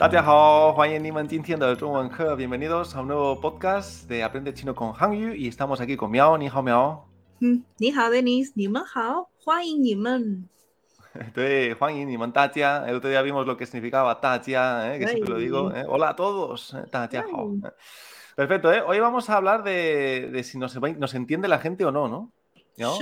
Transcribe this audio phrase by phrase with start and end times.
[0.00, 0.76] Hao,
[2.36, 6.36] bienvenidos a un nuevo podcast de Aprende Chino con Hangyu y estamos aquí con Miao,
[6.36, 7.06] Ni Hao Miao.
[7.40, 9.64] Mm, ni Hao Denis, Ni Men Hao, Sí, Juan
[11.94, 15.30] y Ni Niman Tatia, el otro día vimos lo que significaba Tatia, eh, que siempre
[15.30, 15.72] lo digo.
[15.72, 15.84] Eh.
[15.88, 17.24] Hola a todos, eh, Tatia.
[17.32, 17.54] Hao.
[18.34, 18.82] Perfecto, ¿eh?
[18.84, 20.74] hoy vamos a hablar de, si nos,
[21.14, 22.32] entiende la gente o no, ¿no?
[22.76, 22.98] ¿No?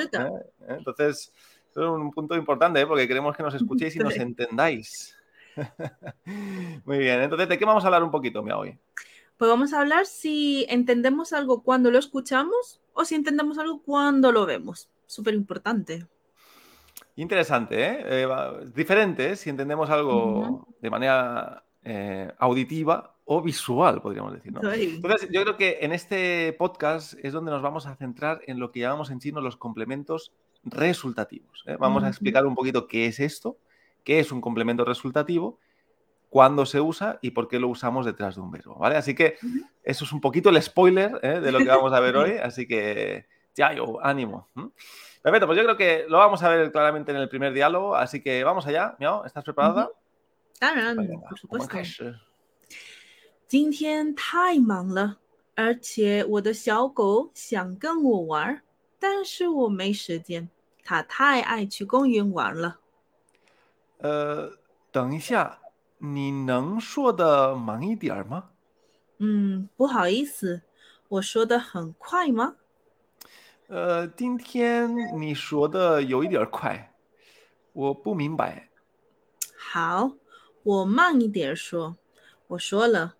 [0.68, 1.32] Entonces,
[1.70, 5.16] es un punto importante porque queremos que nos escuchéis y nos entendáis.
[6.84, 8.78] Muy bien, entonces, ¿de qué vamos a hablar un poquito, Mia, hoy?
[9.36, 14.30] Pues vamos a hablar si entendemos algo cuando lo escuchamos o si entendemos algo cuando
[14.30, 14.88] lo vemos.
[15.06, 16.06] Súper importante.
[17.16, 18.04] Interesante, ¿eh?
[18.06, 18.28] eh
[18.74, 24.52] diferente si entendemos algo de manera eh, auditiva o visual, podríamos decir.
[24.52, 24.60] ¿no?
[24.72, 28.70] Entonces, yo creo que en este podcast es donde nos vamos a centrar en lo
[28.70, 30.32] que llamamos en chino los complementos
[30.64, 31.64] resultativos.
[31.66, 31.76] ¿eh?
[31.78, 33.56] Vamos a explicar un poquito qué es esto
[34.03, 35.59] qué es un complemento resultativo,
[36.29, 38.95] cuándo se usa y por qué lo usamos detrás de un verbo, ¿vale?
[38.97, 39.37] Así que
[39.83, 41.39] eso es un poquito el spoiler ¿eh?
[41.39, 44.49] de lo que vamos a ver hoy, así que ya yo, ánimo.
[45.21, 48.21] Perfecto, pues yo creo que lo vamos a ver claramente en el primer diálogo, así
[48.21, 48.95] que vamos allá.
[48.99, 49.89] Miao, ¿estás preparada?
[50.59, 51.77] Claro, por supuesto.
[53.47, 55.19] 今天太忙了，
[55.55, 58.61] 而且我的小狗想跟我玩，
[58.99, 60.49] 但是我没时间。
[60.83, 62.79] 它太爱去公园玩了。
[64.02, 64.58] 呃，
[64.90, 65.60] 等一下，
[65.98, 68.50] 你能说的慢一点吗？
[69.18, 70.62] 嗯，不好意思，
[71.06, 72.56] 我说的很快吗？
[73.68, 76.92] 呃，今天你说的有一点快，
[77.72, 78.70] 我不明白。
[79.56, 80.16] 好，
[80.64, 81.96] 我慢一点说。
[82.48, 83.14] 我说了，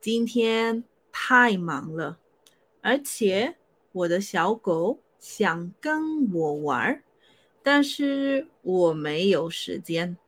[0.00, 0.82] 今天
[1.12, 2.18] 太忙了，
[2.82, 3.56] 而且
[3.92, 7.04] 我的小狗想跟我玩。
[7.62, 10.18] 但是我没有时间，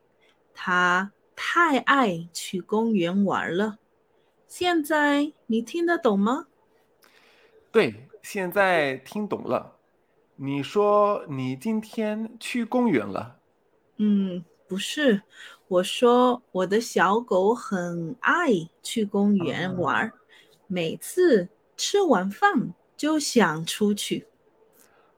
[0.51, 3.77] 他太爱去公园玩了。
[4.47, 6.47] 现在你听得懂吗？
[7.71, 9.77] 对，现在听懂了。
[10.37, 13.37] 你说你今天去公园了？
[13.97, 15.21] 嗯，不是，
[15.67, 18.49] 我说我的小狗很爱
[18.81, 20.11] 去公园玩，
[20.65, 24.25] 每次吃完饭就想出去。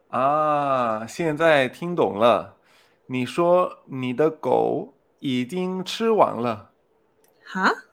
[0.09, 2.53] 啊，现在听懂了。
[3.12, 6.71] 你说你的狗已经吃完了。
[7.45, 7.89] 哈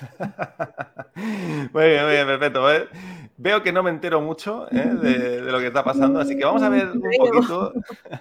[1.71, 2.67] muy bien, muy bien, perfecto.
[3.37, 4.83] Veo que no me entero mucho ¿eh?
[5.01, 7.73] de, lo que está pasando, así que vamos a ver un poquito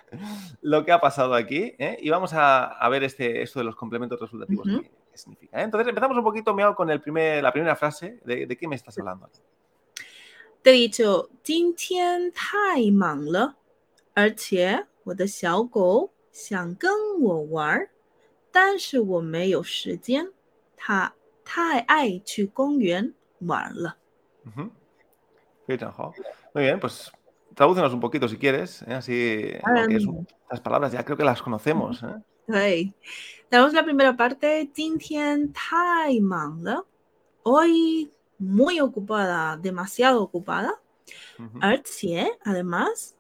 [0.63, 1.99] lo que ha pasado aquí ¿eh?
[2.01, 5.61] y vamos a, ver este, esto de los complementos resultativos, qué, significa.
[5.61, 5.65] ¿eh?
[5.65, 8.21] Entonces empezamos un poquito, Miao, con el primer, la primera frase.
[8.25, 9.29] ¿De, de qué me estás hablando?
[10.63, 13.57] 这里就今天太忙了，
[14.15, 17.89] 而且 我的小狗想跟我玩，
[18.51, 20.31] 但是我没有时间。
[20.77, 23.97] 它太爱去公园玩了。
[25.67, 26.13] 非常好，
[26.53, 27.11] muy bien, pues
[27.55, 29.53] tradúcenos un poquito si quieres, así
[30.51, 32.03] las palabras ya creo que las conocemos.
[32.47, 32.93] 对，
[33.49, 36.85] tenemos la primera parte，今天太忙了，
[37.45, 40.79] hoy muy ocupada, demasiado ocupada.
[42.45, 43.15] además,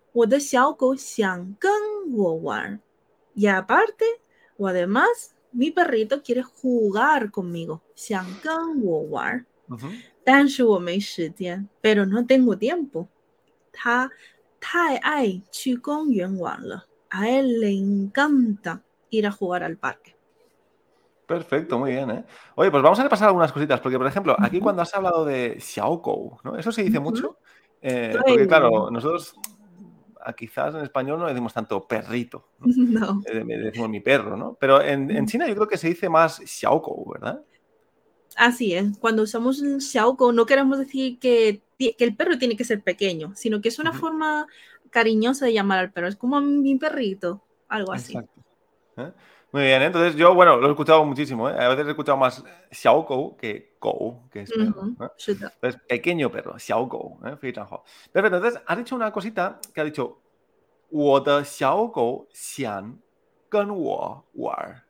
[3.36, 4.06] y aparte,
[4.58, 7.82] o además, mi perrito quiere jugar conmigo.
[11.82, 13.08] pero no tengo tiempo.
[17.12, 20.16] A él le encanta ir a jugar al parque.
[21.26, 22.26] Perfecto, muy bien, ¿eh?
[22.56, 25.60] Oye, pues vamos a repasar algunas cositas, porque por ejemplo, aquí cuando has hablado de
[25.60, 26.58] Xiaokou, ¿no?
[26.58, 27.38] Eso se dice mucho,
[27.82, 29.36] eh, porque claro, nosotros
[30.36, 33.22] quizás en español no decimos tanto perrito, ¿no?
[33.32, 34.58] Eh, decimos mi perro, ¿no?
[34.60, 37.44] Pero en, China yo creo que se dice más Xiaokou, ¿verdad?
[38.36, 42.82] Así es, cuando usamos Xiaokou no queremos decir que, que, el perro tiene que ser
[42.82, 44.48] pequeño, sino que es una forma
[44.90, 48.14] cariñosa de llamar al perro, es como mi perrito, algo así.
[48.14, 48.40] Exacto.
[49.53, 51.55] Muy bien, entonces yo, bueno, lo he escuchado muchísimo, ¿eh?
[51.57, 52.43] A veces he escuchado más
[52.73, 54.97] Xiaokou que Kou, que es perro.
[55.27, 57.37] Entonces, pequeño perro, Xiaokou, ¿eh?
[57.37, 60.19] Perfecto, entonces has dicho una cosita que ha dicho,
[60.95, 62.97] 我的小狗想
[63.49, 64.83] 跟我玩。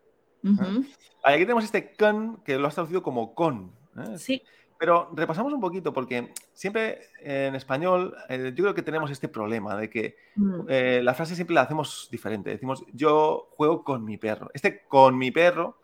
[1.22, 3.72] Aquí tenemos este con que lo has traducido como con.
[3.96, 4.18] ¿eh?
[4.18, 4.42] Sí.
[4.79, 9.75] Pero repasamos un poquito porque siempre en español eh, yo creo que tenemos este problema
[9.75, 10.61] de que mm.
[10.69, 12.49] eh, la frase siempre la hacemos diferente.
[12.49, 14.49] Decimos yo juego con mi perro.
[14.53, 15.79] Este con mi perro,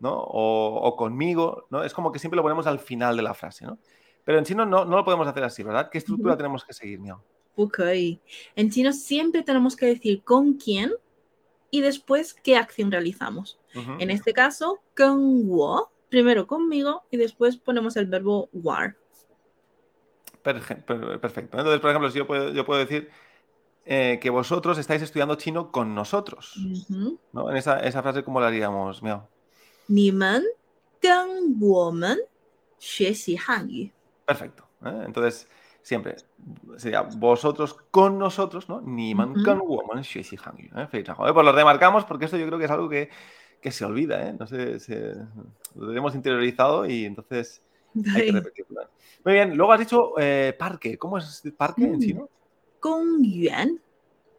[0.00, 0.14] ¿no?
[0.14, 1.84] O, conmigo, ¿no?
[1.84, 3.78] Es como que siempre lo ponemos al final de la frase, ¿no?
[4.24, 5.88] Pero en chino no, no lo podemos hacer así, ¿verdad?
[5.88, 7.22] ¿Qué estructura tenemos que seguir, Miao?
[7.54, 7.78] Ok.
[8.56, 10.92] En chino siempre tenemos que decir con quién
[11.70, 13.58] y después qué acción realizamos.
[14.00, 18.96] En este caso, con wo, primero conmigo y después ponemos el verbo war.
[20.42, 21.58] Perfecto.
[21.58, 23.10] Entonces, por ejemplo, si yo puedo, yo puedo decir
[23.84, 26.56] eh, que vosotros estáis estudiando chino con nosotros.
[27.32, 27.50] ¿no?
[27.50, 29.28] En esa, esa, frase, ¿cómo la haríamos, Miao?
[34.26, 34.64] Perfecto.
[34.84, 35.02] ¿eh?
[35.04, 35.48] Entonces,
[35.82, 36.16] siempre
[36.76, 38.80] sería vosotros con nosotros, ¿no?
[38.80, 40.88] Ni man con woman, ¿eh?
[40.92, 43.10] Por pues lo remarcamos porque esto yo creo que es algo que
[43.60, 44.34] que se olvida, ¿eh?
[44.38, 45.14] No sé, se,
[45.74, 47.62] lo tenemos interiorizado y entonces
[48.14, 48.80] hay que repetirlo.
[49.24, 50.96] Muy bien, luego has dicho eh, parque.
[50.96, 52.28] ¿Cómo es parque en chino?
[52.80, 53.78] Gongyuan.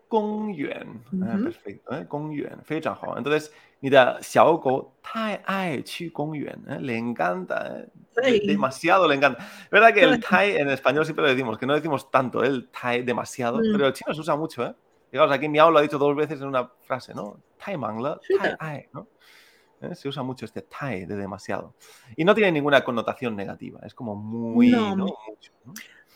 [0.10, 1.04] Gongyuan.
[1.24, 2.06] Ah, perfecto, ¿eh?
[2.10, 2.64] Gongyuan.
[2.68, 6.66] Entonces, mira, Xiaoko tai ai chi Gongyuan.
[6.68, 6.80] ¿eh?
[6.82, 7.86] Le encanta,
[8.24, 8.42] ¿eh?
[8.46, 9.48] demasiado le encanta.
[9.72, 13.04] ¿Verdad que el tai en español siempre lo decimos, que no decimos tanto el tai
[13.04, 13.72] demasiado, mm.
[13.72, 14.74] pero el chino se usa mucho, ¿eh?
[15.12, 17.42] Fijaos, aquí Miao lo ha dicho dos veces en una frase, ¿no?
[17.64, 19.08] Tai mangla, tai ai, ¿no?
[19.82, 19.94] ¿Eh?
[19.94, 21.76] Se usa mucho este tai de demasiado.
[22.16, 25.52] Y no tiene ninguna connotación negativa, es como muy, no, Mucho,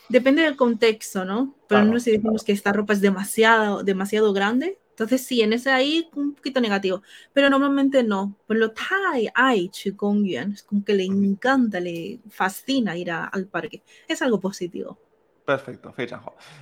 [0.07, 1.55] Depende del contexto, ¿no?
[1.67, 5.71] Pero no si decimos que esta ropa es demasiado, demasiado grande, entonces sí, en ese
[5.71, 7.01] ahí un poquito negativo,
[7.33, 8.37] pero normalmente no.
[8.47, 13.83] Por lo tai ai yuan, es como que le encanta, le fascina ir al parque.
[14.07, 14.97] Es algo positivo.
[15.43, 15.93] Perfecto,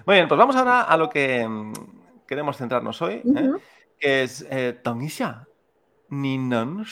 [0.05, 1.73] Muy bien, pues vamos ahora a lo que mm,
[2.27, 3.51] queremos centrarnos hoy, ¿eh?
[3.99, 4.79] que es eh,
[6.09, 6.85] ni nan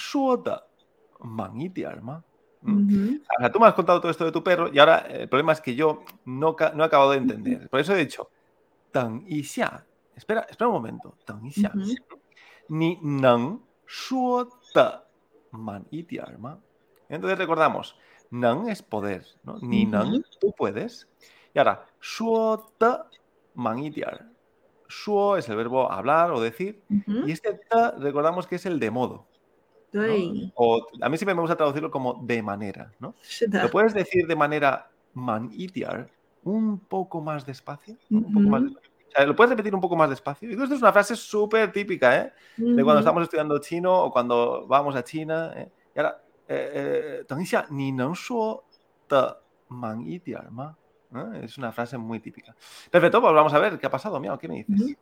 [2.64, 5.52] o sea, tú me has contado todo esto de tu perro y ahora el problema
[5.54, 7.68] es que yo no, no he acabado de entender.
[7.70, 8.30] Por eso he dicho,
[8.92, 9.44] tan y
[10.16, 11.16] Espera, espera un momento.
[11.26, 11.52] Tan y
[12.70, 13.62] Ni nan
[15.52, 15.88] man
[17.10, 17.98] Entonces recordamos,
[18.30, 19.58] nan es poder, ¿no?
[19.62, 21.08] Ni nan, tú puedes.
[21.54, 22.72] Y ahora, shuo
[23.56, 23.80] man
[24.92, 26.84] Shuo es el verbo hablar o decir.
[27.08, 29.26] Y este ta recordamos que es el de modo.
[30.56, 33.16] O a mí siempre me gusta traducirlo como de manera, ¿no?
[33.52, 36.10] ¿Lo puedes decir de manera man-itiar
[36.44, 37.98] un poco más despacio?
[38.10, 40.50] ¿Lo puedes repetir un poco más despacio?
[40.50, 42.34] Y esto es una frase súper típica, ¿eh?
[42.58, 45.52] De cuando estamos estudiando chino o cuando vamos a China.
[45.56, 45.70] ¿eh?
[45.96, 47.92] Y ahora, eh, eh, ni
[49.70, 50.78] man
[51.42, 52.56] es una frase muy típica.
[52.90, 54.98] Perfecto, pues vamos a ver qué ha pasado, Miao, ¿qué me dices?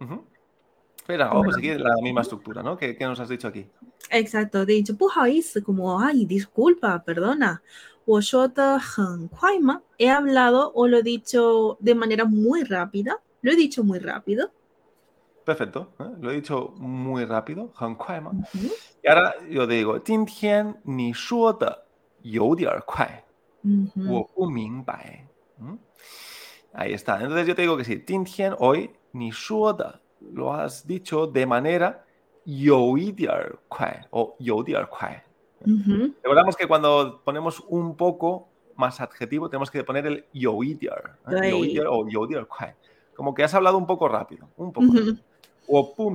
[0.00, 0.24] Uh -huh.
[0.96, 2.76] Espera, vamos a seguir la misma estructura, ¿no?
[2.76, 3.66] ¿Qué, qué nos has dicho aquí?
[4.10, 4.96] Exacto, de hecho,
[5.64, 7.62] como, ay, disculpa, perdona.
[9.98, 13.20] He hablado o lo he dicho de manera muy rápida.
[13.42, 14.50] Lo he dicho muy rápido.
[15.44, 16.04] Perfecto, ¿eh?
[16.20, 17.70] lo he dicho muy rápido,
[19.02, 20.00] Y ahora yo digo,
[20.84, 21.12] ni
[26.72, 27.20] Ahí está.
[27.20, 27.98] Entonces yo te digo que sí,
[28.58, 32.04] hoy ni shuoda lo has dicho de manera
[32.44, 32.78] yo
[34.10, 34.62] o yo
[36.22, 40.62] Recordamos que cuando ponemos un poco más adjetivo tenemos que poner el yo
[41.30, 41.52] ¿eh?
[41.88, 42.26] o yo
[43.14, 44.92] Como que has hablado un poco rápido, un poco.
[45.68, 46.12] O pu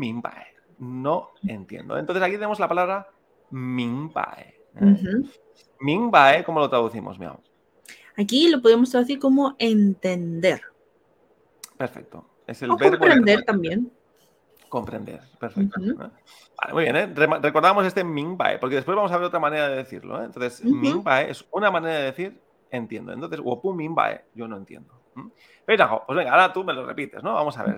[0.80, 1.98] No entiendo.
[1.98, 3.08] Entonces aquí tenemos la palabra
[3.52, 4.56] mingbae.
[4.76, 6.44] ¿eh?
[6.46, 7.42] ¿cómo lo traducimos, Miao?
[8.18, 10.62] Aquí lo podemos traducir como entender.
[11.78, 12.26] Perfecto.
[12.46, 13.92] Es el verbo comprender también.
[14.68, 15.80] Comprender, perfecto.
[15.80, 17.08] Vale, muy bien, ¿eh?
[17.42, 20.22] recordamos este mingbae, porque después vamos a ver otra manera de decirlo.
[20.22, 20.26] ¿eh?
[20.26, 22.40] Entonces, mingbae es una manera de decir
[22.70, 23.14] entiendo.
[23.14, 24.94] Entonces, wopu mingbae, yo no entiendo.
[25.66, 27.34] Pero, pues venga, ahora tú me lo repites, ¿no?
[27.34, 27.78] Vamos a ver.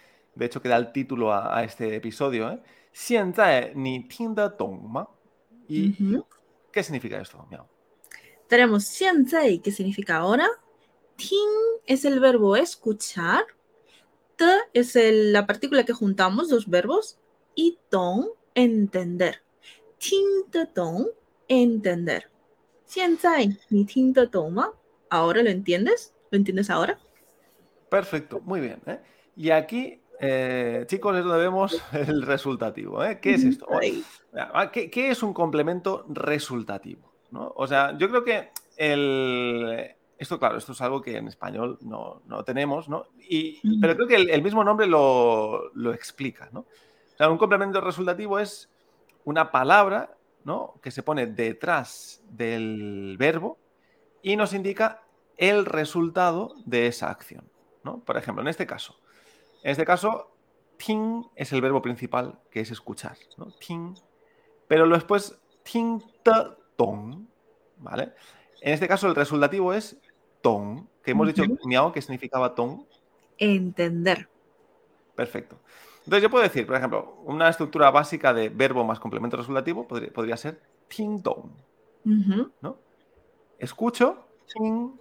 [0.35, 2.59] de hecho que da el título a, este episodio, ¿eh?
[5.67, 5.93] ¿Y
[6.71, 7.67] qué significa esto, Miao?
[8.47, 10.47] Tenemos Xianzai, que significa ahora.
[11.15, 13.45] Ting es el verbo escuchar.
[14.35, 17.17] Te es la partícula que juntamos, dos verbos.
[17.55, 19.41] Y tong, entender.
[19.97, 21.07] Ting te tong,
[21.47, 22.29] entender.
[23.69, 24.73] Ni ting toma.
[25.09, 26.13] ¿Ahora lo entiendes?
[26.29, 26.99] ¿Lo entiendes ahora?
[27.89, 28.81] Perfecto, muy bien.
[28.85, 28.99] ¿eh?
[29.35, 33.03] Y aquí eh, chicos, es donde vemos el resultativo.
[33.03, 33.19] ¿eh?
[33.19, 33.67] ¿Qué es esto?
[34.71, 37.11] ¿Qué, es un complemento resultativo?
[37.33, 42.21] O sea, yo creo que el, esto, claro, esto es algo que en español no,
[42.45, 43.07] tenemos, ¿no?
[43.27, 46.59] Y, pero creo que el, mismo nombre lo, explica, ¿no?
[46.59, 48.69] O sea, un complemento resultativo es
[49.25, 50.75] una palabra, ¿no?
[50.83, 53.57] Que se pone detrás del verbo
[54.21, 55.01] y nos indica
[55.37, 57.49] el resultado de esa acción,
[57.83, 57.99] ¿no?
[58.01, 58.99] Por ejemplo, en este caso,
[59.63, 60.31] en este caso,
[60.77, 63.47] ting es el verbo principal, que es escuchar, ¿no?
[63.59, 63.95] Ting,
[64.67, 67.27] pero después, ting, ta, tong,
[67.77, 68.13] ¿vale?
[68.61, 69.97] En este caso, el resultativo es
[70.41, 72.85] ton, que hemos dicho miau, que significaba ton.
[73.37, 74.29] Entender.
[75.15, 75.57] Perfecto.
[75.99, 80.37] Entonces yo puedo decir, por ejemplo, una estructura básica de verbo más complemento resultativo podría,
[80.37, 81.51] ser ting tong.
[82.03, 82.77] ¿no?
[83.59, 84.93] Escucho, ting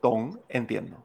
[0.00, 1.02] tong, entiendo.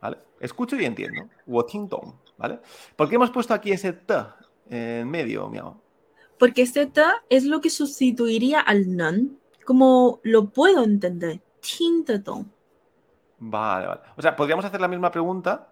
[0.00, 0.18] ¿Vale?
[0.40, 1.28] Escucho y entiendo.
[1.46, 2.14] O ting tong.
[2.40, 2.58] ¿Vale?
[2.96, 4.14] ¿Por qué hemos puesto aquí ese t
[4.70, 5.76] en medio, miau?
[6.38, 11.42] Porque este t es lo que sustituiría al nan, como lo puedo entender.
[11.60, 12.46] Ting tong.
[13.40, 14.00] Vale, vale.
[14.16, 15.70] O sea, podríamos hacer la misma pregunta,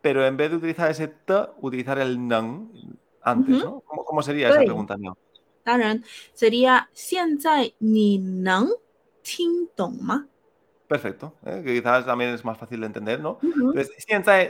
[0.00, 2.70] pero en vez de utilizar ese t, utilizar el nang
[3.20, 3.82] antes, ¿no?
[3.82, 5.18] ¿Cómo, sería esa pregunta, no?
[6.32, 6.88] sería
[7.80, 8.70] ni nang
[10.88, 11.62] Perfecto, ¿eh?
[11.64, 13.38] que quizás también es más fácil de entender, ¿no?
[13.42, 13.90] Entonces,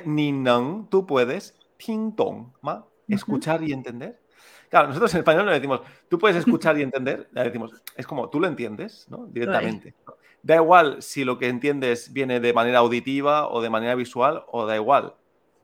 [0.05, 2.85] ni nang, tú puedes, ting dong, ¿ma?
[3.09, 4.21] Escuchar y entender.
[4.69, 8.07] Claro, nosotros en español no le decimos, tú puedes escuchar y entender, le decimos, es
[8.07, 9.27] como, tú lo entiendes, ¿no?
[9.27, 9.95] Directamente.
[10.43, 14.67] Da igual si lo que entiendes viene de manera auditiva o de manera visual, o
[14.67, 15.15] da igual.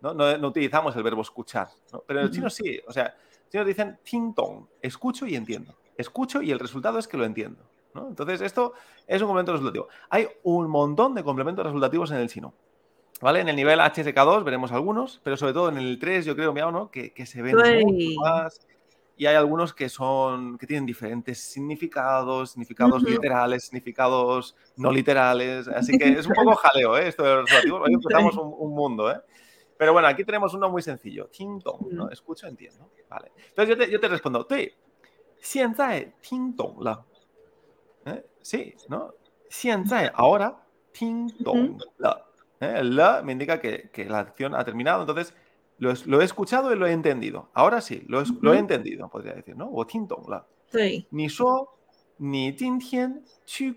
[0.00, 1.68] No, no, utilizamos el verbo escuchar,
[2.06, 2.80] pero en el chino sí.
[2.88, 4.34] O sea, los chinos dicen ting
[4.80, 5.76] escucho y entiendo.
[5.96, 7.62] Escucho y el resultado es que lo entiendo.
[7.94, 8.08] ¿No?
[8.08, 8.74] Entonces, esto
[9.06, 9.88] es un complemento resultativo.
[10.10, 12.54] Hay un montón de complementos resultativos en el chino.
[13.20, 13.38] ¿Vale?
[13.38, 16.90] En el nivel HSK2 veremos algunos, pero sobre todo en el 3 yo creo, ¿no?
[16.90, 18.66] que, que se ven mucho más
[19.16, 25.96] y hay algunos que son que tienen diferentes significados, significados literales, significados no literales, así
[25.98, 27.08] que es un poco jaleo ¿eh?
[27.08, 29.20] esto de los relativos, hoy empezamos un, mundo, ¿eh?
[29.78, 32.10] Pero bueno, aquí tenemos uno muy sencillo, ting ¿no?
[32.10, 33.32] Escucho, entiendo, vale.
[33.48, 34.46] Entonces yo te, yo te respondo,
[35.40, 35.60] sí,
[36.28, 36.92] ting dong la.
[36.92, 37.11] ¿Eh?
[38.42, 39.14] Sí, ¿no?
[40.14, 42.24] ahora, ting dong la.
[42.60, 42.74] ¿Eh?
[42.78, 45.34] El la me indica que, que la acción ha terminado, entonces
[45.78, 47.48] lo, he escuchado y lo he entendido.
[47.54, 48.22] Ahora sí, lo,
[48.54, 49.68] he entendido, podría decir, ¿no?
[49.68, 49.84] O
[50.28, 50.46] la.
[50.70, 51.06] Sí.
[51.10, 51.74] Ni yo,
[52.18, 53.74] ni chu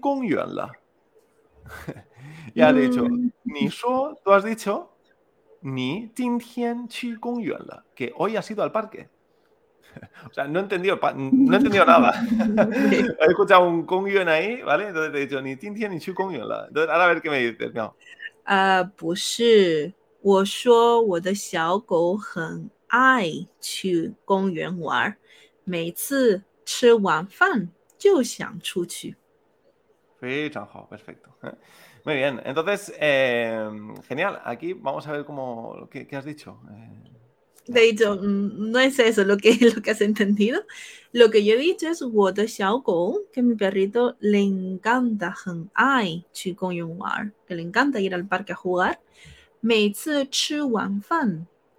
[0.48, 0.72] la.
[2.55, 3.31] ya he dicho, mm.
[3.45, 4.91] ni yo, tú has dicho,
[5.63, 6.38] ni chu
[7.65, 9.10] la, que hoy has ido al parque.
[10.31, 12.12] O sea, no he entendido, no he entendido nada.
[12.90, 14.88] he escuchado un Yuan ahí, ¿vale?
[14.88, 16.67] Entonces te he dicho, ni Tintian ni Chu la.
[16.69, 17.97] Entonces, ahora a ver qué me dices, no.
[18.47, 25.17] Ah, pues 我说我的小狗很爱去公园玩，
[25.64, 29.17] 每次吃完饭就想出去。
[30.21, 31.31] 非常好，perfecto.
[32.05, 33.69] Muy bien, entonces, eh,
[34.07, 34.40] genial.
[34.45, 36.61] Aquí vamos a ver cómo, ¿qué, qué has dicho?
[36.71, 37.11] Eh,
[37.67, 40.62] De dicho, mm, no es eso lo que, lo que has entendido.
[41.12, 42.03] Lo que yo he dicho es
[43.31, 45.34] que mi perrito le encanta
[45.74, 49.00] ai que le encanta ir al parque a jugar.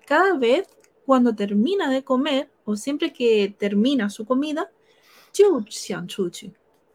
[0.07, 0.69] Cada vez
[1.05, 4.71] cuando termina de comer o siempre que termina su comida,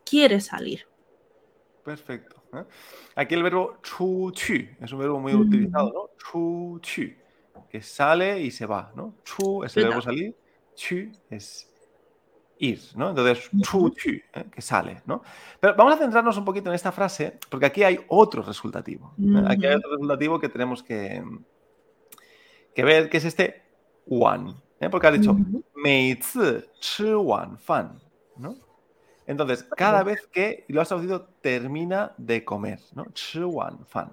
[0.03, 0.85] quiere salir.
[1.83, 2.43] Perfecto.
[2.53, 2.63] ¿eh?
[3.15, 4.33] Aquí el verbo chu
[4.79, 6.09] es un verbo muy mm utilizado, ¿no?
[6.17, 6.79] Chu
[7.71, 9.15] que sale y se va, ¿no?
[9.23, 10.35] Chu es el verbo salir,
[10.75, 11.71] chu es
[12.57, 13.11] ir, ¿no?
[13.11, 14.45] Entonces, chu, ¿eh?
[14.51, 15.23] que sale, ¿no?
[15.57, 19.13] Pero vamos a centrarnos un poquito en esta frase, porque aquí hay otro resultativo.
[19.17, 19.43] ¿eh?
[19.47, 21.23] Aquí hay otro resultativo que tenemos que,
[22.75, 23.63] que ver, que es este
[24.05, 24.89] wan, ¿eh?
[24.89, 25.33] porque ha dicho,
[25.75, 28.01] mei chi wan fan,
[28.35, 28.55] ¿no?
[29.25, 33.05] Entonces, cada vez que, y lo has traducido, termina de comer, ¿no?
[33.13, 34.11] Chi wan fan.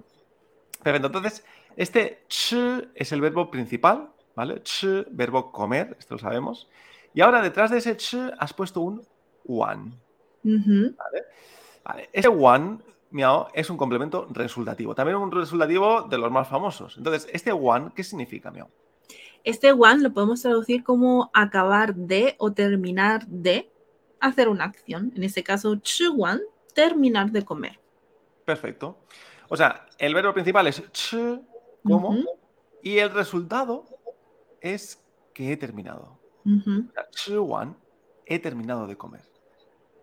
[0.81, 1.43] Perfecto, entonces,
[1.79, 2.57] este chi
[2.93, 4.61] es el verbo principal, ¿vale?
[4.63, 6.69] Chi, verbo comer, esto lo sabemos.
[7.13, 9.01] Y ahora detrás de ese ch has puesto un
[9.47, 9.93] one.
[10.43, 12.09] ¿Vale?
[12.11, 12.79] Ese one,
[13.11, 14.93] miau, es un complemento resultativo.
[14.93, 16.97] También un resultativo de los más famosos.
[16.97, 18.67] Entonces, este one, ¿qué significa, miau?
[19.45, 23.71] Este one lo podemos traducir como acabar de o terminar de
[24.19, 25.13] hacer una acción.
[25.15, 26.41] En este caso, ch one,
[26.75, 27.79] terminar de comer.
[28.43, 28.97] Perfecto.
[29.47, 31.15] O sea, el verbo principal es ch,
[32.81, 33.85] y el resultado
[34.61, 35.03] es
[35.33, 36.19] que he terminado
[38.25, 39.21] he terminado de comer.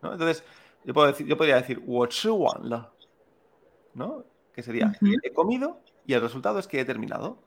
[0.03, 0.45] Entonces,
[0.85, 1.83] yo, puedo decir, yo podría decir,
[3.95, 4.25] ¿no?
[4.53, 7.39] Que sería, he comido y el resultado es que he terminado.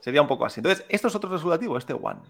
[0.00, 0.60] Sería un poco así.
[0.60, 2.20] Entonces, esto es otro resultativo, este one.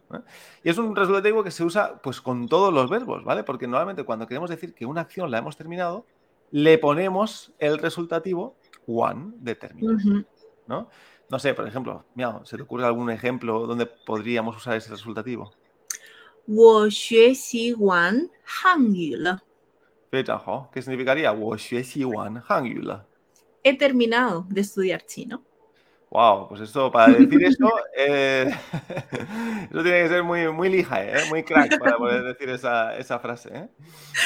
[0.64, 3.44] Y es un resultativo que se usa pues con todos los verbos, ¿vale?
[3.44, 6.06] Porque normalmente cuando queremos decir que una acción la hemos terminado,
[6.50, 8.56] le ponemos el resultativo
[8.86, 10.24] one determinado.
[10.71, 10.89] ¿no?
[11.29, 15.51] no sé, por ejemplo, miau, ¿se te ocurre algún ejemplo donde podríamos usar ese resultativo?
[16.45, 19.41] 我学习完汉语了。
[20.09, 21.33] 非常好，¿qué significaría?
[21.33, 23.05] 我学习完汉语了。
[23.63, 25.41] He terminado de estudiar chino.
[26.09, 28.49] Wow, pues eso, para decir eso, eh,
[29.69, 31.25] eso tiene que ser muy, muy lija, ¿eh?
[31.27, 33.49] muy crack para poder decir esa, esa frase.
[33.53, 33.69] ¿eh?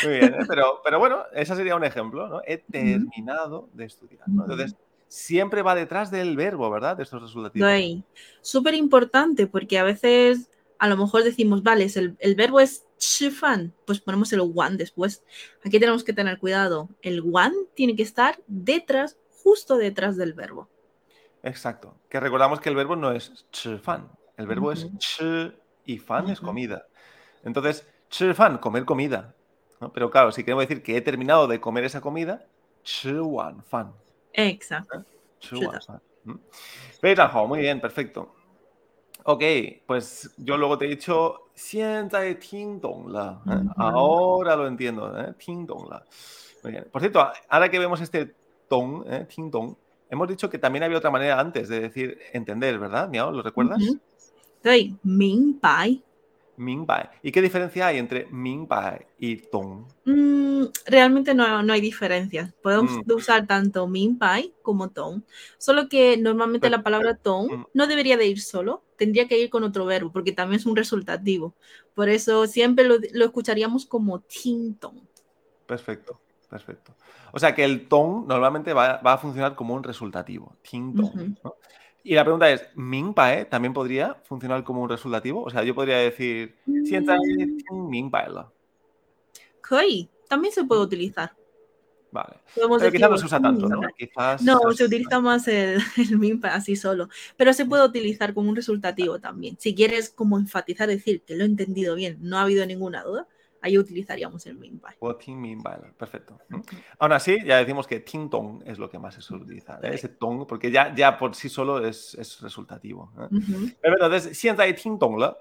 [0.03, 0.45] Muy bien, ¿eh?
[0.47, 2.41] pero, pero bueno, ese sería un ejemplo, ¿no?
[2.45, 4.29] He terminado de estudiar.
[4.29, 4.43] ¿no?
[4.43, 4.75] Entonces,
[5.08, 6.96] siempre va detrás del verbo, ¿verdad?
[6.96, 7.70] De estos resultativos.
[7.70, 8.04] Sí,
[8.40, 12.86] súper importante porque a veces a lo mejor decimos, vale, el, el verbo es
[13.32, 15.22] fan, pues ponemos el one después.
[15.64, 16.88] Aquí tenemos que tener cuidado.
[17.02, 20.68] El one tiene que estar detrás, justo detrás del verbo.
[21.42, 21.96] Exacto.
[22.08, 23.46] Que recordamos que el verbo no es
[23.82, 24.10] fan.
[24.36, 25.52] El verbo es chi
[25.84, 26.86] y fan es comida.
[27.44, 27.86] Entonces,
[28.34, 29.34] fan, comer comida.
[29.94, 32.46] Pero claro, si queremos decir que he terminado de comer esa comida,
[33.04, 33.92] wan fan.
[34.36, 35.04] Exacto.
[36.24, 36.34] ¿Mm?
[37.46, 38.34] muy bien, perfecto.
[39.24, 39.42] Ok,
[39.86, 41.50] pues yo luego te he dicho,
[43.76, 45.34] ahora lo entiendo, ¿eh?
[46.62, 46.86] Muy bien.
[46.92, 48.34] Por cierto, ahora que vemos este
[48.68, 49.26] tong, ¿eh?
[50.10, 53.32] hemos dicho que también había otra manera antes de decir entender, ¿verdad, Miao?
[53.32, 53.82] ¿Lo recuerdas?
[54.62, 56.02] Sí, Mingbai.
[56.56, 57.10] Mingbai.
[57.22, 59.84] ¿Y qué diferencia hay entre Mingbai y Tong?
[60.04, 62.54] Mm, realmente no, no, hay diferencia.
[62.62, 63.12] Podemos mm.
[63.12, 65.22] usar tanto Mingbai como Tong.
[65.58, 67.66] Solo que normalmente la palabra Tong mm.
[67.74, 70.76] no debería de ir solo, tendría que ir con otro verbo, porque también es un
[70.76, 71.54] resultativo.
[71.94, 75.00] Por eso siempre lo, lo escucharíamos como Ting Tong.
[75.66, 76.94] Perfecto, perfecto.
[77.32, 80.56] O sea que el tong normalmente va, a funcionar como un resultativo.
[80.62, 81.36] Ting tong.
[82.06, 85.42] Y la pregunta es, Mingbai también podría funcionar como un resultativo?
[85.42, 86.54] O sea, yo podría decir,
[90.28, 91.34] también se puede utilizar.
[92.12, 92.36] Vale.
[92.54, 93.80] Pero quizás no se usa tanto, ¿no?
[93.80, 97.08] no, se utiliza más el, el así solo.
[97.36, 99.56] Pero se puede utilizar como un resultativo también.
[99.58, 103.26] Si quieres como enfatizar, decir que lo he entendido bien, no ha habido ninguna duda,
[103.65, 104.95] ahí utilizaríamos el Mingbai.
[104.99, 105.17] O
[105.97, 106.39] perfecto.
[106.97, 109.93] Aún así, ya decimos que Ting Tong es lo que más se suele utilizar, ¿eh?
[109.93, 113.11] ese tong, porque ya, ya por sí solo es, es resultativo.
[113.19, 113.27] ¿eh?
[113.81, 115.37] Pero entonces, 现在听懂了，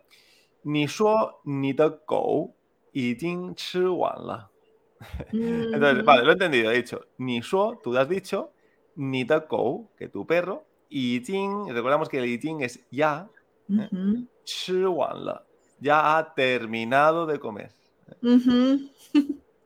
[0.62, 2.54] 你说你的狗
[2.92, 4.50] 已经吃完了。
[5.32, 8.52] Entonces, vale, lo he entendido, he dicho, ni shuo, tú has dicho,
[8.96, 13.26] ni de go, que tu perro, y jing, recordamos que el jing es ya,
[13.70, 14.26] ¿eh?
[15.80, 17.74] ya ha terminado de comer.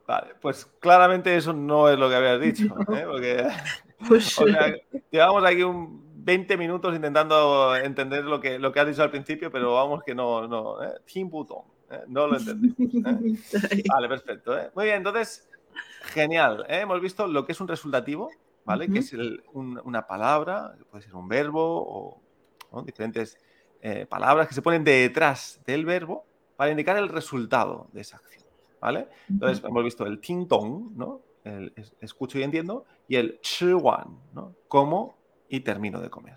[0.06, 3.04] Vale, pues claramente eso no es lo que habías dicho, ¿eh?
[3.06, 3.48] porque
[4.08, 4.36] pues
[5.10, 9.50] llevamos aquí un 20 minutos intentando entender lo que, lo que has dicho al principio,
[9.50, 10.94] pero vamos que no, no, ¿eh?
[11.06, 12.00] ¿eh?
[12.08, 12.78] no lo entendemos.
[12.78, 13.82] ¿eh?
[13.88, 14.56] Vale, perfecto.
[14.74, 15.48] Muy bien, entonces,
[16.02, 16.64] genial.
[16.68, 18.30] Hemos visto lo que es un resultativo,
[18.64, 18.88] ¿vale?
[18.88, 19.14] Que es
[19.52, 22.20] una palabra, puede ser un verbo
[22.70, 23.38] o diferentes
[24.08, 26.26] palabras que se ponen detrás del verbo
[26.60, 28.44] para indicar el resultado de esa acción.
[28.82, 29.08] ¿Vale?
[29.30, 31.22] Entonces, hemos visto el ting tong, ¿no?
[31.42, 34.54] El escucho y entiendo, y el chi wan, ¿no?
[34.68, 35.16] Como
[35.48, 36.36] y termino de comer.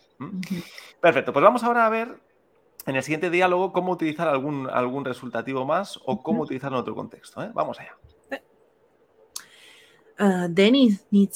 [1.01, 2.21] Perfecto, pues vamos ahora a ver
[2.85, 6.95] en el siguiente diálogo cómo utilizar algún, algún resultativo más o cómo utilizarlo en otro
[6.95, 7.43] contexto.
[7.43, 7.51] ¿eh?
[7.53, 7.97] Vamos allá.
[10.19, 11.27] Uh, Dennis, 你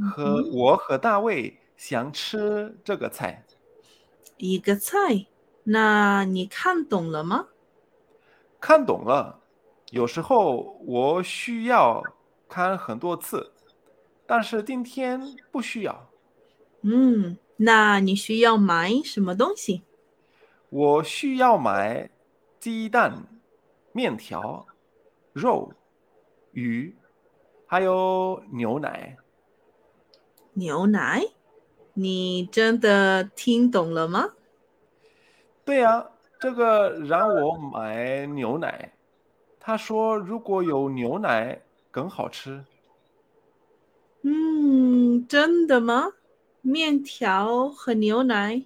[0.00, 3.44] 和我和大卫想吃这个菜。
[4.36, 5.26] 一个菜，
[5.64, 7.48] 那你看懂了吗？
[8.60, 9.40] 看懂了。
[9.90, 12.02] 有时候我需要
[12.48, 13.52] 看很多次，
[14.26, 16.10] 但是今天不需要。
[16.82, 19.82] 嗯，那你需要买什么东西？
[20.68, 22.10] 我需要买
[22.60, 23.26] 鸡蛋、
[23.92, 24.66] 面条、
[25.32, 25.72] 肉、
[26.52, 26.94] 鱼，
[27.66, 29.16] 还有牛奶。
[30.58, 31.22] 牛奶？
[31.94, 34.30] 你真的听懂了吗？
[35.64, 38.92] 对呀，这个让我买牛奶。
[39.60, 42.64] 他说如果有牛奶更好吃。
[44.22, 46.12] 嗯，真的吗？
[46.60, 48.64] 面条和牛奶？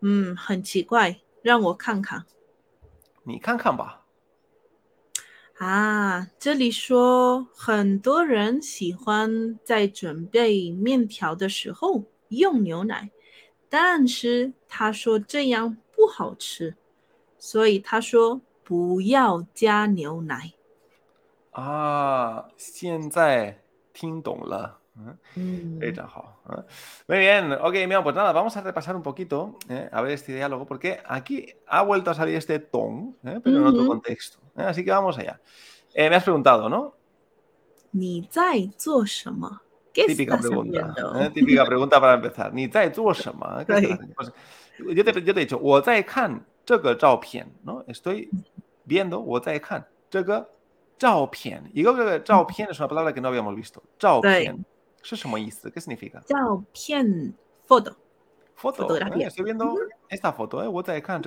[0.00, 2.24] 嗯，很奇怪，让我看看。
[3.24, 3.97] 你看看吧。
[5.58, 13.10] 啊，这里说很多人喜欢在准备面条的时候用牛奶，
[13.68, 16.76] 但是他说这样不好吃，
[17.38, 20.52] 所以他说不要加牛奶。
[21.50, 23.58] 啊，现在
[23.92, 24.78] 听懂了。
[25.36, 25.78] Mm.
[27.06, 29.56] Muy bien, ok, mira, pues nada, vamos a repasar un poquito,
[29.92, 33.86] a ver este diálogo, porque aquí ha vuelto a salir este ton, pero en otro
[33.86, 34.40] contexto.
[34.58, 34.64] ¿eh?
[34.64, 35.40] Así que vamos allá.
[35.94, 36.94] Eh, me has preguntado, ¿no?
[37.92, 39.62] ¿Ni zai zuo shema?
[39.92, 40.94] ¿Qué típica pregunta.
[41.20, 41.30] ¿eh?
[41.32, 42.52] Típica pregunta para empezar.
[42.54, 43.64] ¿Ni zai zuo shema?
[43.64, 44.32] ¿Qué estás pues,
[44.94, 46.46] yo, te, yo te he dicho, wo zai kan
[47.64, 47.84] ¿no?
[47.86, 48.30] Estoy
[48.84, 49.86] viendo wo zai kan
[51.72, 53.82] Y creo que zhao es una palabra que no habíamos visto.
[54.00, 56.22] Zhao ¿Eso es como ¿Qué significa?
[56.22, 56.66] Zhao
[57.66, 57.96] foto.
[58.54, 58.82] Foto.
[58.82, 59.24] Fotografía.
[59.24, 59.28] ¿eh?
[59.28, 59.74] Estoy viendo
[60.08, 60.66] esta foto, ¿eh?
[60.66, 61.22] Wo zai kan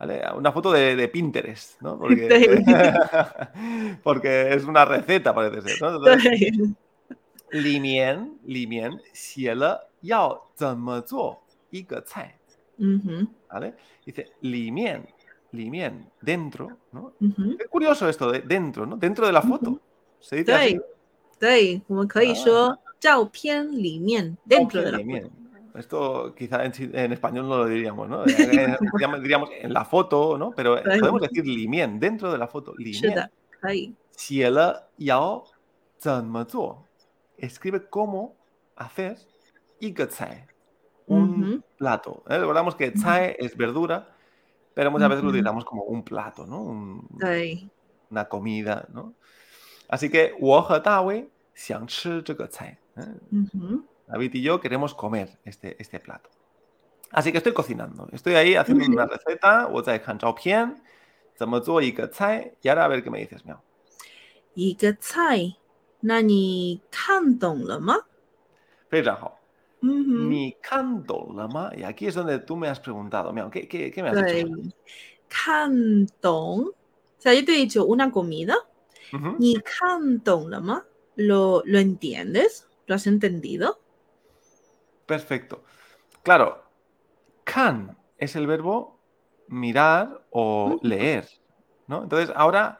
[0.00, 0.22] ¿Vale?
[0.36, 1.98] Una foto de, de Pinterest, ¿no?
[1.98, 2.62] Porque,
[4.02, 5.96] porque, es una receta, parece ser, ¿no?
[5.96, 6.74] Entonces,
[7.50, 12.34] 里面里面写了要怎么做一个菜。
[12.78, 13.26] Mm -hmm.
[13.48, 13.74] ¿Vale?
[14.04, 15.02] Dice 里面
[15.52, 17.12] 里面 dentro, ¿no?
[17.20, 17.56] Mm -hmm.
[17.58, 18.96] Es curioso esto de dentro, ¿no?
[18.96, 19.80] Dentro de la foto.
[20.20, 20.80] Se dice 对
[21.38, 25.30] 对，我们可以说照片里面 dentro de la foto.
[25.74, 28.24] Esto quizá en, en, español no lo diríamos, ¿no?
[28.24, 30.52] diríamos en la foto, ¿no?
[30.52, 32.74] Pero podemos decir limien, dentro de la foto.
[32.76, 33.30] Limien.
[34.16, 35.44] 写了要
[35.98, 36.86] 怎么做
[37.38, 38.34] escribe cómo
[38.76, 39.18] hacer
[39.80, 39.94] y
[41.06, 42.24] un plato.
[42.28, 42.38] ¿eh?
[42.38, 44.08] Recordamos que tsai es verdura,
[44.74, 46.62] pero muchas veces lo utilizamos como un plato, ¿no?
[48.10, 49.14] Una comida, ¿no?
[49.88, 50.34] Así que,
[54.07, 56.29] David y yo queremos comer este, este plato.
[57.11, 58.07] Así que estoy cocinando.
[58.11, 59.67] Estoy ahí haciendo una receta.
[62.61, 63.61] Y ahora a ver qué me dices, Miao.
[64.55, 64.75] ¿Y.
[69.81, 70.55] Ni.
[71.75, 73.49] Y aquí es donde tú me has preguntado, Miao.
[73.49, 74.47] ¿Qué, me has dicho?
[74.47, 74.75] Pues,
[75.27, 76.67] cantón.
[76.67, 76.75] O
[77.17, 78.55] sea, yo te he dicho una comida.
[79.39, 80.85] Ni cantón lama.
[81.17, 82.67] ¿Lo, ¿Lo entiendes?
[82.87, 83.80] ¿Lo has entendido?
[85.11, 85.65] Perfecto.
[86.23, 86.63] Claro,
[87.43, 88.97] can es el verbo
[89.49, 91.27] mirar o leer,
[91.87, 92.03] ¿no?
[92.03, 92.79] Entonces, ahora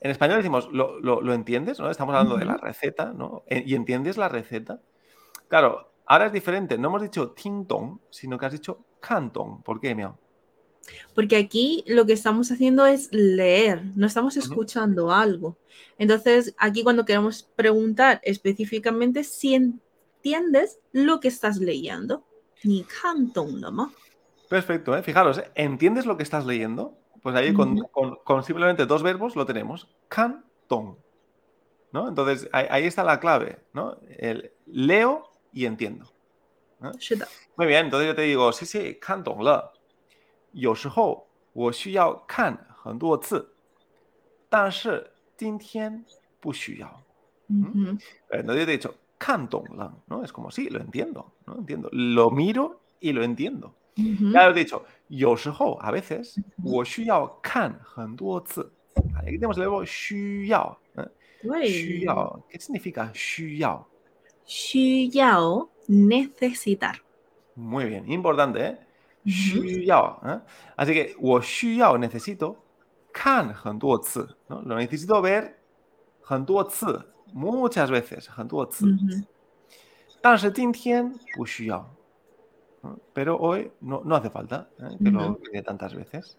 [0.00, 1.78] en español decimos, ¿lo, lo, entiendes?
[1.78, 1.88] ¿no?
[1.88, 3.44] Estamos hablando de la receta, ¿no?
[3.48, 4.80] ¿Y entiendes la receta?
[5.46, 6.76] Claro, ahora es diferente.
[6.78, 9.62] No hemos dicho ting tong, sino que has dicho cantong.
[9.62, 10.18] ¿Por qué, Miao?
[11.14, 15.56] Porque aquí lo que estamos haciendo es leer, no estamos escuchando algo.
[15.96, 19.54] Entonces, aquí cuando queremos preguntar específicamente si
[20.18, 22.26] ¿Entiendes lo que estás leyendo?
[22.64, 22.82] Ni
[24.48, 25.02] Perfecto, ¿eh?
[25.02, 25.48] fijaros, ¿eh?
[25.54, 26.98] ¿entiendes lo que estás leyendo?
[27.22, 30.98] Pues ahí con, simplemente dos verbos lo tenemos, cantón.
[32.08, 33.98] Entonces ahí, está la clave, ¿no?
[34.08, 36.12] El leo y entiendo.
[36.80, 36.90] ¿no?
[37.56, 39.72] Muy bien, entonces yo te digo, sí, sí, cantón la.
[40.52, 40.74] Yo
[48.30, 50.24] entonces yo te he dicho, Cantonland, ¿no?
[50.24, 51.58] Es como, sí, lo entiendo, ¿no?
[51.58, 51.90] Entiendo.
[51.92, 53.74] Lo miro y lo entiendo.
[53.96, 55.34] Ya lo he dicho, yo
[55.80, 60.46] a veces, wo yao aquí tenemos el verbo shu ¿eh?
[60.46, 60.78] yao.
[62.48, 63.88] ¿Qué significa yao?
[65.10, 67.02] Yao, necesitar.
[67.56, 68.78] Muy bien, importante, ¿eh?
[69.84, 70.20] Yao.
[70.24, 70.38] ¿eh?
[70.76, 71.40] Así que, wo
[71.98, 72.64] necesito,
[74.48, 75.58] Lo necesito ver
[76.30, 76.86] hen duo zi
[77.32, 78.28] muchas veces,
[81.36, 81.60] pues
[83.12, 84.96] pero hoy no, no hace falta ¿eh?
[85.02, 86.36] que lo pide tantas veces.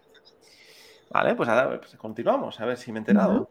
[1.10, 3.50] Vale, pues ahora pues continuamos, a ver si me he enterado.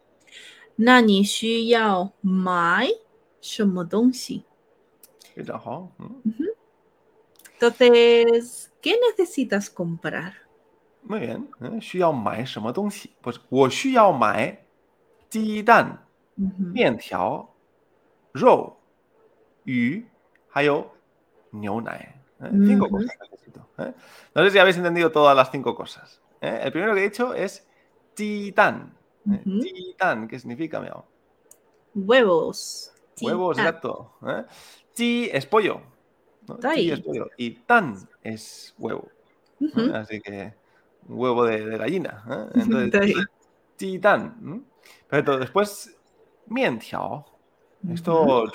[7.54, 10.34] Entonces, ¿qué necesitas comprar?
[11.04, 11.50] Muy bien.
[11.62, 11.80] ¿eh?
[14.80, 16.09] Pues
[16.39, 17.49] 面条、
[18.33, 18.77] 肉、
[19.65, 20.07] 鱼，
[20.49, 20.91] 还有
[21.51, 22.51] 牛奶。¿eh?
[22.67, 23.69] Cinco cosas necesito.
[23.79, 23.93] ¿eh?
[24.35, 26.21] No sé si habéis entendido todas las cinco cosas.
[26.41, 26.61] ¿eh?
[26.65, 27.67] El primero que he dicho es
[28.15, 28.97] titán.
[29.45, 31.05] Titán, ¿qué significa, miau?
[31.95, 32.93] Huevos.
[33.21, 34.13] Huevos, exacto.
[34.95, 35.81] Ti es pollo.
[36.61, 37.31] Ti es pollo.
[37.39, 39.09] Y tan es huevo.
[39.95, 40.55] Así que
[41.09, 42.51] huevo de, gallina.
[42.55, 43.15] Entonces,
[43.77, 44.67] titán.
[45.09, 45.97] Pero después,
[46.50, 47.26] mientiao.
[47.92, 48.46] Esto,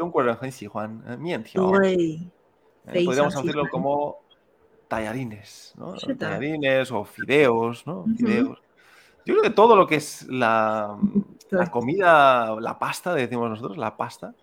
[0.68, 1.82] Juan, mientiao.
[1.82, 4.18] Eh, podríamos hacerlo como
[4.88, 5.94] tallarines, ¿no?
[5.94, 8.04] Tallarines o fideos, ¿no?
[8.16, 8.58] Fideos.
[9.26, 10.98] Yo creo que todo lo que es la,
[11.50, 14.34] la, comida, la pasta, decimos nosotros, la pasta,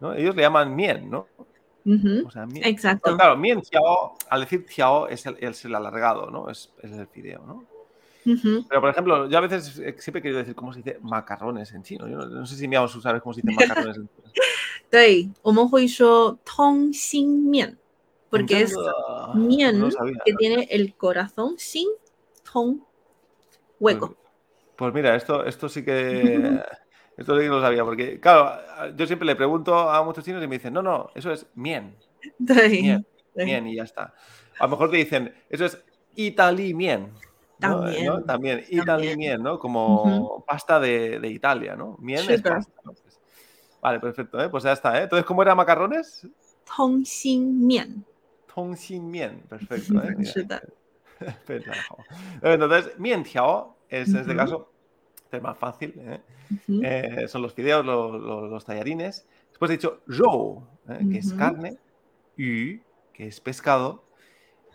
[0.00, 0.12] ¿no?
[0.12, 1.26] Ellos le llaman mien, ¿no?
[2.26, 2.66] o sea, mien.
[2.66, 3.16] Exacto.
[3.16, 6.50] claro, mien tiao, al decir tiao es el, es el alargado, ¿no?
[6.50, 7.64] Es, es el fideo, ¿no?
[8.25, 11.81] Pero, por ejemplo, yo a veces siempre he querido decir cómo se dice macarrones en
[11.83, 12.07] chino.
[12.07, 14.31] Yo no, sé si me sabes cómo se dice macarrones en chino.
[14.91, 17.77] 对，我们会说通心面，
[18.29, 18.75] porque es
[19.33, 19.89] miel
[20.25, 21.87] que tiene el corazón sin
[22.43, 22.83] ton
[23.79, 24.17] hueco.
[24.75, 26.61] Pues, mira, esto, esto sí que
[27.17, 28.59] esto sí que lo sabía, porque claro,
[28.97, 31.95] yo siempre le pregunto a muchos chinos y me dicen, no, no, eso es mien.
[32.37, 34.13] Mien, mien y ya está.
[34.59, 35.81] A lo mejor te dicen, eso es
[36.15, 37.11] itali mien.
[37.58, 38.06] También.
[38.06, 38.22] ¿no?
[38.22, 38.64] También,
[39.18, 39.58] mien, ¿no?
[39.58, 41.96] Como pasta de, de, Italia, ¿no?
[41.98, 42.72] Mien es pasta.
[43.80, 44.48] Vale, perfecto, ¿eh?
[44.48, 44.98] pues ya está.
[44.98, 45.04] ¿eh?
[45.04, 46.26] Entonces, ¿cómo era macarrones?
[46.74, 48.04] Tongxin mien.
[48.52, 50.02] Tongxin mien, perfecto.
[50.02, 50.16] ¿eh?
[52.42, 52.92] Entonces,
[53.24, 54.70] tiao es en este caso
[55.36, 55.94] es más fácil.
[55.98, 56.20] ¿eh?
[56.68, 59.26] Eh, son los fideos, los, los, tallarines.
[59.48, 61.06] Después he dicho zhou, ¿eh?
[61.10, 61.78] que es carne,
[62.36, 62.80] yu,
[63.12, 64.04] que es pescado.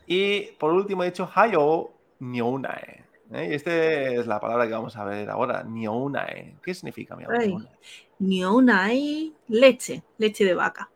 [0.06, 1.92] Y por último he dicho hayo
[2.22, 3.06] niunae.
[3.30, 6.58] Y esta es la palabra que vamos a ver ahora, niunae.
[6.62, 7.16] ¿Qué significa
[8.20, 9.32] niunae?
[9.48, 10.90] leche, leche de vaca.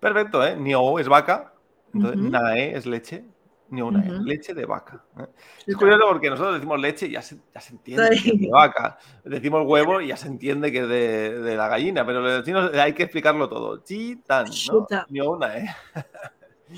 [0.00, 0.56] Perfecto, ¿eh?
[0.56, 1.54] Niu es vaca,
[1.94, 3.24] entonces nae es leche,
[3.70, 5.02] ni una leche de vaca.
[5.18, 5.26] ¿eh?
[5.66, 8.50] Es curioso porque nosotros decimos leche y ya se, ya se entiende que es de
[8.50, 8.98] vaca.
[9.24, 12.70] Decimos huevo y ya se entiende que es de, de la gallina, pero los chinos
[12.74, 13.78] hay que explicarlo todo.
[13.78, 14.86] Chitan, ¿no?
[15.08, 15.74] Ni una, ¿eh?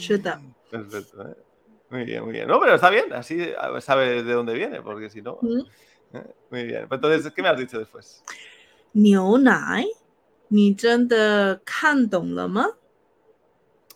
[0.70, 1.36] Perfecto, ¿eh?
[1.90, 2.48] Muy bien, muy bien.
[2.48, 5.38] No, pero está bien, así eh, sabes de dónde viene, porque si no.
[6.12, 6.24] ¿eh?
[6.50, 6.88] Muy bien.
[6.88, 8.22] Pues entonces, ¿qué me has dicho después?
[8.92, 9.90] Nai,
[10.48, 11.58] ¿ni de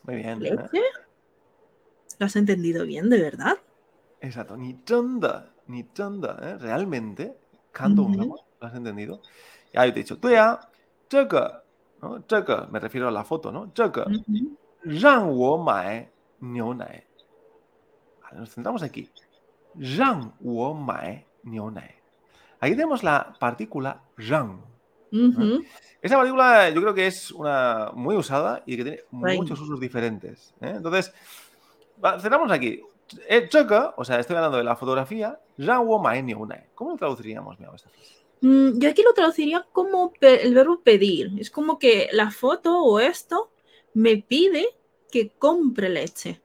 [0.05, 0.43] Muy bien.
[0.45, 0.59] ¿eh?
[2.19, 3.59] ¿Lo has entendido bien, de verdad?
[4.21, 4.57] Exacto.
[4.57, 4.75] Ni
[5.67, 6.39] ni chanda.
[6.43, 6.59] ¿eh?
[6.59, 7.37] Realmente,
[7.73, 8.17] Kandong
[8.61, 9.23] ¿lo has entendido?
[9.73, 10.61] Y ahí te he dicho, tuya,
[11.09, 11.65] chaca,
[12.03, 12.25] ¿no?
[12.71, 13.73] Me refiero a la foto, ¿no?
[13.73, 14.57] Chaca, mm -hmm
[18.35, 19.09] nos centramos aquí.
[19.75, 21.73] Rang wo mai niu.
[22.61, 24.61] Aquí tenemos la partícula rang.
[26.03, 30.55] Esa partícula yo creo que es una muy usada y que tiene muchos usos diferentes.
[30.61, 30.75] ¿eh?
[30.77, 31.13] Entonces,
[32.21, 32.83] cerramos aquí.
[33.29, 33.49] Eh,
[33.97, 35.39] o sea, estoy hablando de la fotografía,
[36.75, 37.59] ¿Cómo lo traduciríamos,
[38.41, 41.33] mm, yo aquí lo traduciría como el verbo pedir.
[41.39, 43.51] Es como que la foto o esto
[43.95, 44.69] me pide
[45.11, 46.41] que compre leche.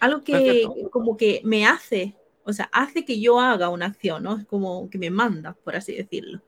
[0.00, 4.36] Algo que como que me hace, o sea, hace que yo haga una acción, ¿no?
[4.36, 6.40] Es como que me manda, por así decirlo.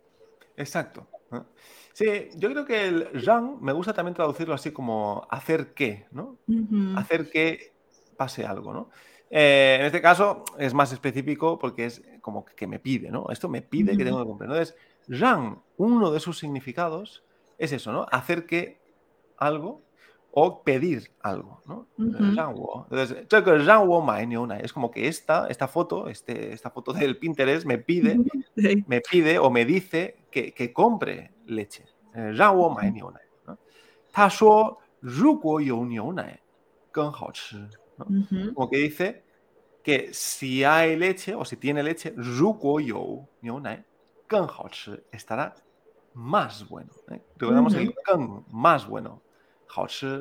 [0.56, 1.06] Exacto.
[1.92, 6.38] Sí, yo creo que el Zhang me gusta también traducirlo así como hacer qué, ¿no?
[6.96, 7.72] Hacer que
[8.16, 8.90] pase algo, ¿no?
[9.28, 13.26] Eh, en este caso es más específico porque es como que me pide, ¿no?
[13.30, 14.50] Esto me pide que tengo que cumplir.
[14.50, 14.76] Entonces,
[15.12, 17.22] Zhang, uno de sus significados
[17.58, 18.06] es eso, ¿no?
[18.10, 18.80] Hacer que
[19.36, 19.82] algo
[20.32, 21.86] o pedir algo, ¿no?
[22.90, 23.26] Entonces,
[24.60, 28.18] es como que esta, esta foto, este, esta foto del Pinterest me pide,
[28.86, 31.84] me pide o me dice que, que compre leche.
[32.14, 32.32] Eh,
[37.98, 38.06] ¿no?
[38.54, 39.24] Como que dice
[39.82, 42.14] que si hay leche o si tiene leche,
[45.10, 45.54] estará
[46.14, 46.92] más bueno.
[47.10, 47.20] ¿eh?
[47.36, 47.94] Recordamos el
[48.50, 49.22] más bueno.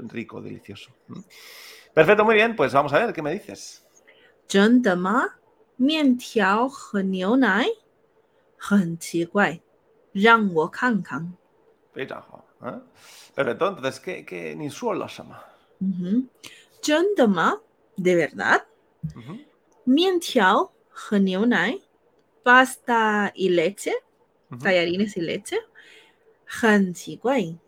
[0.08, 0.90] rico, delicioso.
[1.94, 3.82] Perfecto, muy bien, pues vamos a ver, ¿qué me dices?
[4.46, 5.36] 真的吗？
[5.76, 7.66] 面条和牛奶
[8.56, 9.60] 很奇怪，
[10.12, 11.34] 让我看看。
[11.92, 12.82] 非常好，嗯，
[13.34, 13.68] perfecto.
[13.68, 15.36] Entonces, ¿qué, qué 你说了什么？
[15.80, 16.28] 嗯哼，
[16.80, 18.66] 真的吗？¿De verdad?
[19.86, 21.80] Mientiao Mientiao,
[22.42, 23.92] pasta y leche,
[24.60, 25.58] tallarines y leche.
[26.62, 26.92] Han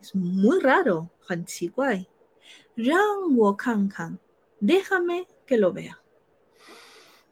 [0.01, 1.09] es muy raro.
[1.28, 1.46] Han
[2.76, 4.18] Rang kan
[4.60, 5.98] déjame que lo vea.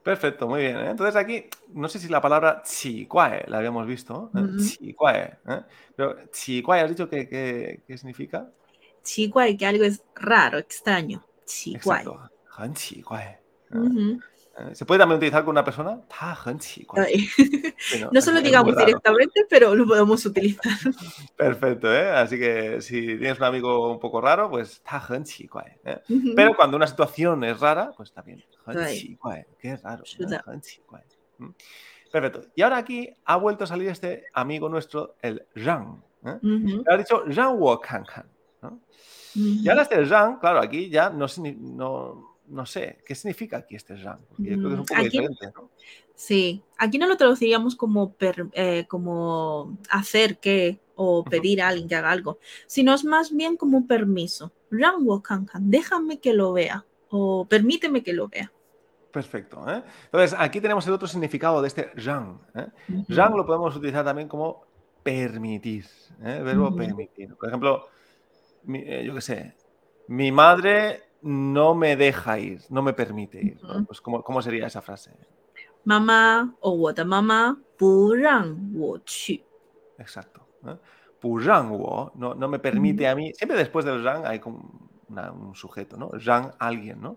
[0.02, 0.76] Perfecto, muy bien.
[0.76, 0.90] ¿eh?
[0.90, 4.30] Entonces aquí, no sé si la palabra chiquae la habíamos visto.
[4.34, 5.38] ¿eh?
[5.48, 5.60] ¿eh?
[5.94, 7.28] Pero chiquae, ¿has dicho qué,
[7.86, 8.50] qué, significa?
[9.02, 11.24] Chiquae, que algo es raro, extraño.
[11.44, 12.04] Chiquae.
[14.72, 16.00] ¿Se puede también utilizar con una persona?
[18.12, 20.72] no solo digamos directamente, pero lo podemos utilizar.
[21.36, 22.10] Perfecto, ¿eh?
[22.10, 24.82] Así que si tienes un amigo un poco raro, pues
[25.84, 25.98] ¿eh?
[26.36, 28.44] Pero cuando una situación es rara, pues también.
[29.58, 30.04] Qué raro.
[32.12, 32.42] Perfecto.
[32.54, 36.02] Y ahora aquí ha vuelto a salir este amigo nuestro, el Zhang.
[36.24, 36.82] ¿eh?
[36.88, 38.28] Ha dicho Zhang Wo Kan Kan.
[39.34, 41.26] Y ahora este Zhang, claro, aquí ya no,
[41.60, 44.20] no no sé, ¿qué significa aquí este Zhang?
[44.28, 45.70] Porque creo que es un poco diferente, ¿no?
[46.14, 48.14] Sí, aquí no lo traduciríamos como,
[48.52, 53.56] eh, como hacer que o pedir a alguien que haga algo, sino es más bien
[53.56, 54.52] como un permiso.
[54.70, 58.52] Rang wo kan déjame que lo vea o permíteme que lo vea.
[59.10, 59.64] Perfecto.
[59.68, 59.82] ¿eh?
[60.04, 62.38] Entonces, aquí tenemos el otro significado de este Zhang.
[62.54, 62.66] ¿eh?
[63.08, 64.66] lo podemos utilizar también como
[65.02, 65.86] permitir,
[66.22, 66.42] ¿eh?
[66.44, 67.34] verbo permitir.
[67.34, 67.86] Por ejemplo,
[68.64, 69.54] yo qué sé,
[70.08, 73.60] mi madre no me deja ir, no me permite ir.
[73.86, 75.12] Pues ¿cómo, ¿cómo, sería esa frase?
[75.84, 77.60] Mamá o mamá
[79.98, 80.46] Exacto.
[80.66, 80.76] ¿eh?
[81.22, 83.32] no, no me permite a mí.
[83.34, 86.10] Siempre después del rang hay como un sujeto, ¿no?
[86.12, 87.16] Rang alguien, ¿no?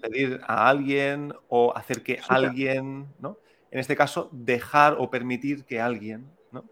[0.00, 3.38] Pedir a alguien o hacer que alguien, ¿no?
[3.70, 6.64] En este caso, dejar o permitir que alguien, ¿no?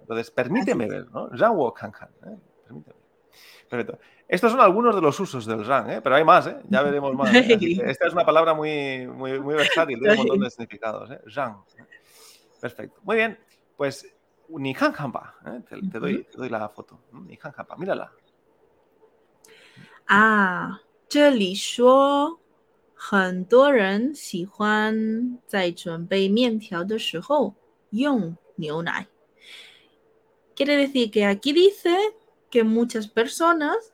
[0.00, 1.28] Entonces, permíteme ver, ¿no?
[1.28, 2.36] Rang wo kan kan, ¿eh?
[2.64, 2.98] Permíteme.
[3.68, 3.98] Perfecto.
[4.27, 6.01] Estos son algunos de los usos del rang, ¿eh?
[6.01, 6.57] pero hay más, ¿eh?
[6.69, 7.33] ya veremos más.
[7.35, 7.57] ¿eh?
[7.85, 11.11] Esta es una palabra muy, muy, muy versátil, tiene un montón de significados.
[11.11, 11.21] ¿eh?
[11.25, 11.57] Rang.
[12.59, 13.01] Perfecto.
[13.03, 13.37] Muy bien,
[13.75, 14.07] pues
[14.47, 15.61] ni han ¿eh?
[15.67, 16.99] te, te, doy, te doy la foto.
[17.11, 18.11] Ni han mírala.
[20.05, 22.39] 啊，这里说
[22.93, 27.55] 很多人喜欢在准备面条的时候
[27.91, 29.07] 用牛奶。
[30.55, 31.89] Quiere decir que aquí dice
[32.49, 33.93] que muchas personas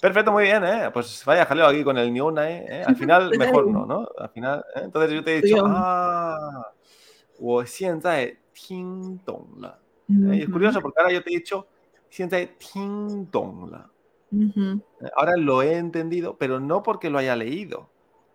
[0.00, 0.90] Perfecto, muy bien, ¿eh?
[0.92, 2.82] Pues vaya jaleo aquí con el Nyonai, ¿eh?
[2.86, 4.08] Al final, mejor no, ¿no?
[4.18, 4.80] Al final, ¿eh?
[4.84, 6.72] entonces yo te he dicho, ah,
[7.38, 7.58] y
[10.42, 11.68] es curioso porque ahora yo te he dicho,
[12.10, 13.88] 现在听懂了。
[15.16, 17.88] Ahora lo he entendido, pero no porque lo haya leído,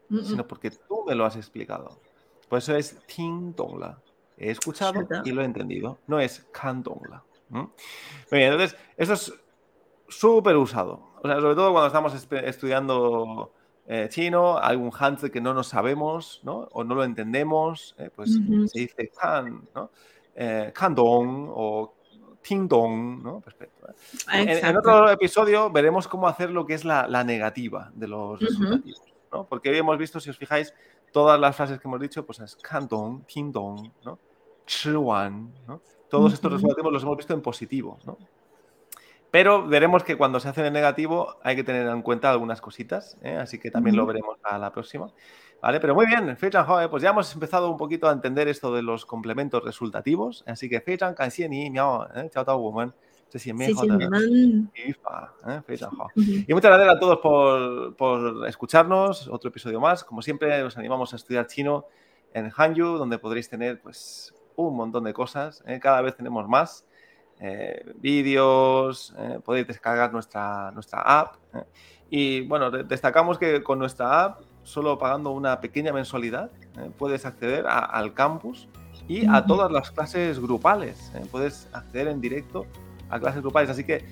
[0.10, 2.00] sino porque tú me lo has explicado.
[2.50, 4.02] Por eso es Ting la
[4.38, 6.00] He escuchado y lo he entendido.
[6.08, 7.70] No es Kan la Muy
[8.32, 9.34] bien, entonces, eso es
[10.08, 11.09] súper usado.
[11.23, 13.53] O sea, sobre todo cuando estamos estudiando
[13.87, 16.69] eh, chino, algún hanzi que no nos sabemos, ¿no?
[16.73, 19.91] O no lo entendemos, eh, pues se dice Kan, ¿no?
[20.35, 21.95] Eh, Dong o
[22.41, 23.41] Ting Dong, ¿no?
[23.41, 23.89] Perfecto.
[24.33, 24.61] ¿eh?
[24.63, 29.03] En, otro episodio veremos cómo hacer lo que es la, negativa de los resultativos,
[29.33, 29.45] ¿no?
[29.45, 30.73] Porque hoy hemos visto, si os fijáis,
[31.13, 32.57] todas las frases que hemos dicho, pues es
[32.89, 34.19] Dong, Ting Dong, ¿no?
[35.01, 35.83] Wan, ¿no?
[36.09, 38.17] Todos estos resultativos los hemos visto en positivo, ¿no?
[39.31, 43.17] Pero veremos que cuando se hacen en negativo hay que tener en cuenta algunas cositas,
[43.23, 43.37] ¿eh?
[43.37, 45.09] así que también lo veremos a la próxima.
[45.63, 48.83] Vale, pero muy bien, Feichan pues ya hemos empezado un poquito a entender esto de
[48.83, 51.15] los complementos resultativos, así que Feichan,
[51.49, 52.93] ni miao, eh, chao, woman.
[56.49, 59.29] Y muchas gracias a todos por, por, escucharnos.
[59.29, 60.03] Otro episodio más.
[60.03, 61.87] Como siempre, os animamos a estudiar chino
[62.35, 65.63] en Hanyu, donde podréis tener pues, un montón de cosas.
[65.67, 65.79] ¿eh?
[65.81, 66.85] Cada vez tenemos más
[67.41, 71.37] eh, vídeos, eh, podéis descargar nuestra, nuestra app.
[72.11, 77.67] Y bueno, destacamos que con nuestra app solo pagando una pequeña mensualidad, eh, puedes acceder
[77.67, 78.69] al campus
[79.09, 81.11] y a todas las clases grupales.
[81.15, 82.67] Eh, puedes acceder en directo
[83.09, 83.71] a clases grupales.
[83.71, 84.05] Así que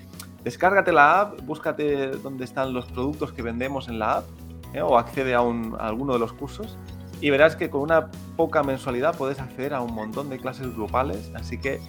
[0.43, 4.25] descárgate la app, búscate dónde están los productos que vendemos en la app
[4.73, 6.77] eh, o accede a, alguno de los cursos
[7.21, 11.31] y verás que con una poca mensualidad puedes acceder a un montón de clases grupales.
[11.35, 11.79] Así que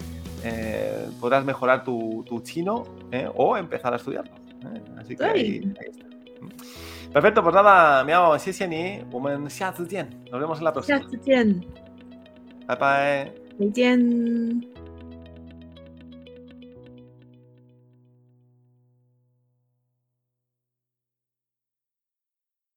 [0.43, 4.33] eh, podrás mejorar tu, tu chino eh, o empezar a estudiarlo.
[4.33, 4.81] Eh.
[4.99, 6.05] Así que ahí, ahí está.
[7.13, 8.37] Perfecto, pues nada, miao,
[10.31, 10.99] Nos vemos en la próxima.
[12.67, 13.33] Bye bye.